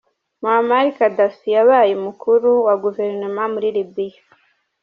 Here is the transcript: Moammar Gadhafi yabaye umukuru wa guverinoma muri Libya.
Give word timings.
Moammar 0.41 0.85
Gadhafi 0.95 1.47
yabaye 1.55 1.91
umukuru 1.99 2.49
wa 2.65 2.75
guverinoma 2.83 3.43
muri 3.53 3.67
Libya. 3.77 4.21